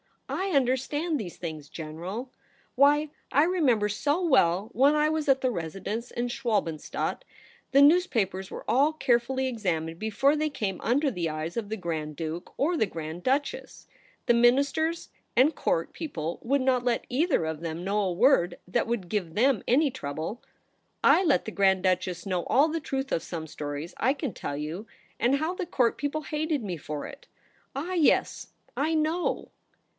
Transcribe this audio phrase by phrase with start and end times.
[0.31, 2.31] / understand these things, General.
[2.75, 7.23] Why, I remember so well when I was at the Residenz in Schwalbenstadt,
[7.71, 10.95] the news papers were all carefully examined before 176 THE REBEL ROSE.
[10.95, 13.87] they came under the eyes of the Grand Duke, or the Grand Duchess.
[14.25, 18.87] The Ministers and Court people would not let either of them know a word that
[18.87, 20.41] would give tkem any trouble.
[20.81, 24.57] / let the Grand Duchess know all the truth of some stories, I can tell
[24.57, 24.87] you;
[25.19, 27.27] and how the Court people hated me for it!
[27.75, 29.49] Ah, yes;/ know.'